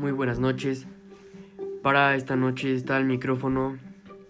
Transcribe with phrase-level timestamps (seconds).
[0.00, 0.86] Muy buenas noches.
[1.82, 3.76] Para esta noche está el micrófono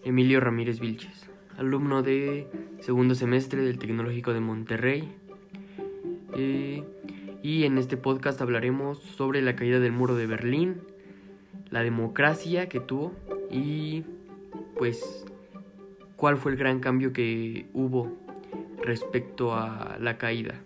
[0.02, 2.48] Emilio Ramírez Vilches, alumno de
[2.80, 5.14] segundo semestre del Tecnológico de Monterrey.
[6.34, 6.82] Eh,
[7.44, 10.80] y en este podcast hablaremos sobre la caída del muro de Berlín,
[11.70, 13.12] la democracia que tuvo
[13.48, 14.02] y
[14.76, 15.24] pues
[16.16, 18.10] cuál fue el gran cambio que hubo
[18.82, 20.56] respecto a la caída.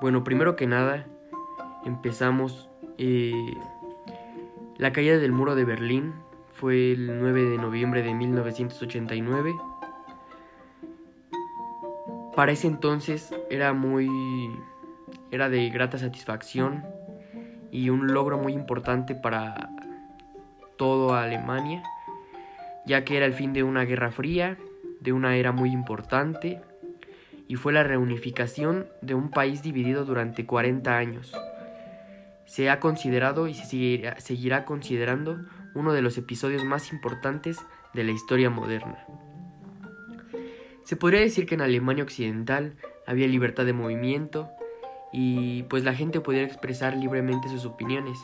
[0.00, 1.08] Bueno, primero que nada,
[1.84, 2.69] empezamos.
[3.02, 3.54] Eh,
[4.76, 6.12] la caída del muro de Berlín
[6.52, 9.54] fue el 9 de noviembre de 1989.
[12.36, 14.06] Para ese entonces era muy.
[15.30, 16.84] era de grata satisfacción
[17.70, 19.70] y un logro muy importante para
[20.76, 21.82] toda Alemania,
[22.84, 24.58] ya que era el fin de una guerra fría,
[25.00, 26.60] de una era muy importante
[27.48, 31.34] y fue la reunificación de un país dividido durante 40 años.
[32.50, 35.38] Se ha considerado y se seguirá, considerando
[35.76, 39.06] uno de los episodios más importantes de la historia moderna.
[40.82, 42.74] Se podría decir que en Alemania Occidental
[43.06, 44.50] había libertad de movimiento
[45.12, 48.18] y pues la gente podía expresar libremente sus opiniones.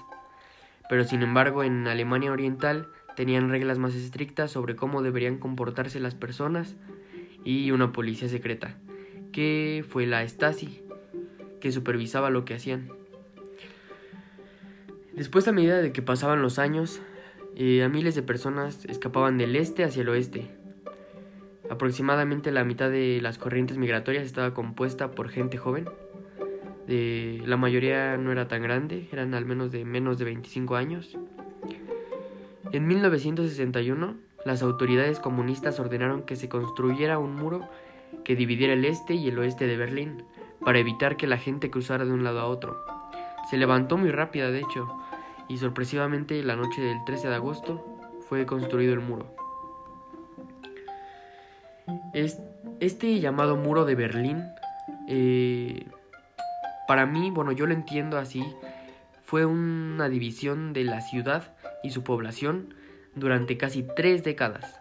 [0.89, 6.17] Pero sin embargo en Alemania Oriental tenían reglas más estrictas sobre cómo deberían comportarse las
[6.17, 6.75] personas
[7.45, 8.77] y una policía secreta
[9.31, 10.83] que fue la Stasi,
[11.61, 12.96] que supervisaba lo que hacían.
[15.17, 17.01] Después, a medida de que pasaban los años,
[17.57, 20.51] eh, a miles de personas escapaban del este hacia el oeste.
[21.71, 25.89] Aproximadamente la mitad de las corrientes migratorias estaba compuesta por gente joven.
[26.87, 31.17] la mayoría no era tan grande, eran al menos de menos de 25 años.
[32.73, 37.69] En 1961, las autoridades comunistas ordenaron que se construyera un muro
[38.25, 40.25] que dividiera el este y el oeste de Berlín,
[40.65, 42.96] para evitar que la gente cruzara de un lado a otro.
[43.51, 44.89] Se levantó muy rápida, de hecho,
[45.49, 47.85] y sorpresivamente la noche del 13 de agosto
[48.29, 49.35] fue construido el muro.
[52.81, 54.45] Este llamado muro de Berlín,
[55.09, 55.87] eh,
[56.89, 58.45] para mí, bueno, yo lo entiendo así,
[59.25, 62.75] fue una división de la ciudad y su población
[63.15, 64.81] durante casi tres décadas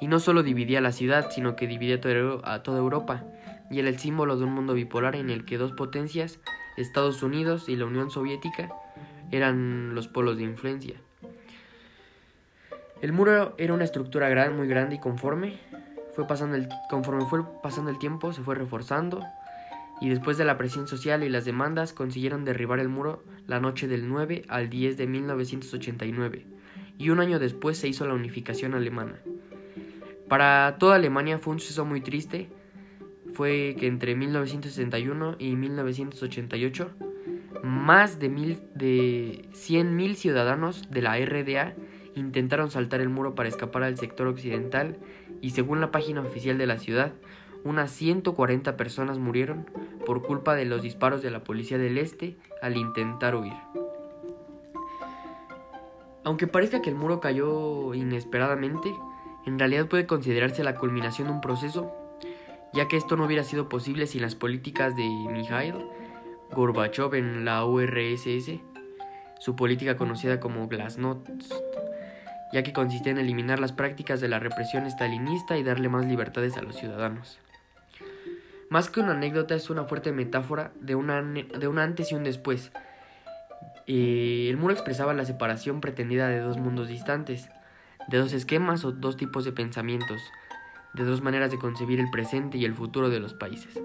[0.00, 2.00] y no solo dividía la ciudad, sino que dividía
[2.44, 3.24] a toda Europa,
[3.70, 6.40] y era el símbolo de un mundo bipolar en el que dos potencias,
[6.76, 8.70] Estados Unidos y la Unión Soviética,
[9.30, 10.94] eran los polos de influencia.
[13.02, 15.58] El muro era una estructura muy grande y conforme,
[16.14, 19.22] fue pasando el, conforme fue pasando el tiempo se fue reforzando
[20.00, 23.88] y después de la presión social y las demandas consiguieron derribar el muro la noche
[23.88, 26.46] del 9 al 10 de 1989
[26.98, 29.18] y un año después se hizo la unificación alemana.
[30.28, 32.48] Para toda Alemania fue un suceso muy triste.
[33.34, 36.90] Fue que entre 1961 y 1988
[37.64, 41.74] más de, mil, de 100.000 ciudadanos de la RDA
[42.14, 44.98] intentaron saltar el muro para escapar al sector occidental
[45.40, 47.12] y según la página oficial de la ciudad,
[47.64, 49.66] unas 140 personas murieron
[50.04, 53.54] por culpa de los disparos de la policía del este al intentar huir.
[56.22, 58.94] Aunque parezca que el muro cayó inesperadamente,
[59.46, 61.92] en realidad puede considerarse la culminación de un proceso,
[62.74, 65.76] ya que esto no hubiera sido posible sin las políticas de Mikhail
[66.50, 68.60] Gorbachev en la URSS,
[69.38, 71.28] su política conocida como Glasnost,
[72.52, 76.56] ya que consistía en eliminar las prácticas de la represión estalinista y darle más libertades
[76.56, 77.38] a los ciudadanos.
[78.70, 82.24] Más que una anécdota, es una fuerte metáfora de, una, de un antes y un
[82.24, 82.72] después.
[83.86, 87.48] Eh, el muro expresaba la separación pretendida de dos mundos distantes,
[88.08, 90.22] de dos esquemas o dos tipos de pensamientos,
[90.94, 93.80] de dos maneras de concebir el presente y el futuro de los países,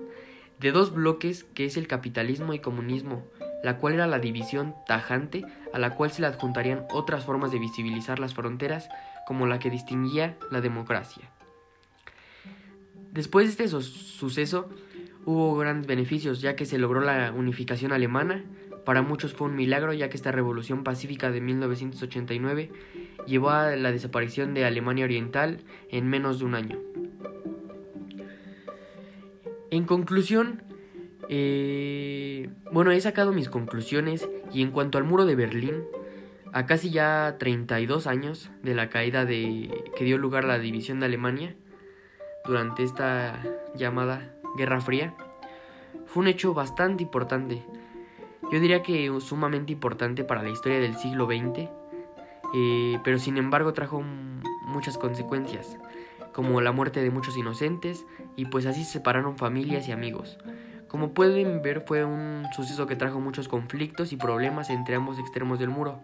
[0.60, 3.26] de dos bloques que es el capitalismo y comunismo,
[3.64, 7.60] la cual era la división tajante a la cual se le adjuntarían otras formas de
[7.60, 8.90] visibilizar las fronteras
[9.28, 11.30] como la que distinguía la democracia.
[13.12, 14.70] Después de este suceso
[15.26, 18.44] hubo grandes beneficios ya que se logró la unificación alemana,
[18.86, 22.72] para muchos fue un milagro ya que esta revolución pacífica de 1989
[23.28, 25.60] llevó a la desaparición de Alemania Oriental
[25.90, 26.80] en menos de un año.
[29.72, 30.64] En conclusión,
[31.30, 35.84] eh, bueno, he sacado mis conclusiones y en cuanto al muro de Berlín,
[36.52, 41.00] a casi ya 32 años de la caída de que dio lugar a la división
[41.00, 41.56] de Alemania
[42.46, 43.44] durante esta
[43.76, 45.14] llamada Guerra Fría,
[46.06, 47.64] fue un hecho bastante importante.
[48.52, 51.70] Yo diría que sumamente importante para la historia del siglo XX
[52.54, 54.02] eh, pero sin embargo trajo
[54.66, 55.78] muchas consecuencias,
[56.40, 58.06] como la muerte de muchos inocentes,
[58.38, 60.38] y pues así se separaron familias y amigos,
[60.88, 65.60] Como pueden ver fue un suceso que trajo muchos conflictos y problemas entre ambos extremos
[65.60, 66.00] del muro,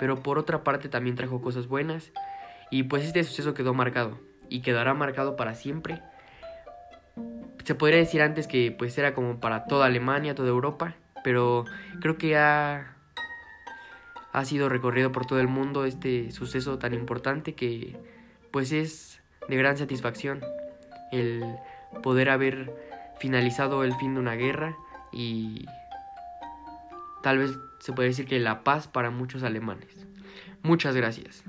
[0.00, 2.10] pero por otra parte también trajo cosas buenas
[2.72, 4.18] y pues este suceso quedó marcado
[4.48, 6.02] y quedará marcado para siempre.
[7.62, 11.64] Se podría decir antes que pues era como para toda Alemania, toda Europa, pero
[12.00, 12.96] creo que ha,
[14.32, 17.96] ha sido recorrido por todo el mundo este suceso tan importante que
[18.50, 19.15] pues es
[19.48, 20.40] de gran satisfacción
[21.12, 21.44] el
[22.02, 22.72] poder haber
[23.18, 24.76] finalizado el fin de una guerra
[25.12, 25.66] y
[27.22, 30.06] tal vez se puede decir que la paz para muchos alemanes.
[30.62, 31.44] Muchas gracias.